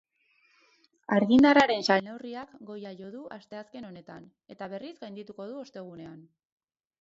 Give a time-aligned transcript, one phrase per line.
[1.17, 6.19] Argindarraren salneurriak goia jo du asteazken honetan, eta berriz gaindituko du ostegunean.